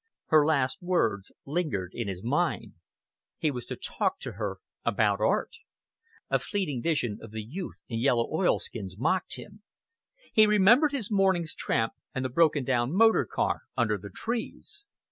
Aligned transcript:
Her 0.29 0.43
last 0.43 0.81
words 0.81 1.31
lingered 1.45 1.91
in 1.93 2.07
his 2.07 2.23
mind. 2.23 2.73
He 3.37 3.51
was 3.51 3.67
to 3.67 3.75
talk 3.75 4.17
to 4.21 4.31
her 4.31 4.57
about 4.83 5.19
art! 5.19 5.57
A 6.31 6.39
fleeting 6.39 6.81
vision 6.81 7.19
of 7.21 7.29
the 7.29 7.43
youth 7.43 7.83
in 7.87 7.97
the 7.97 8.01
yellow 8.01 8.27
oilskins 8.33 8.97
mocked 8.97 9.35
him. 9.35 9.61
He 10.33 10.47
remembered 10.47 10.91
his 10.91 11.11
morning's 11.11 11.53
tramp 11.53 11.93
and 12.15 12.25
the 12.25 12.29
broken 12.29 12.63
down 12.63 12.95
motor 12.95 13.25
car 13.27 13.61
under 13.77 13.95
the 13.99 14.09
trees. 14.09 14.85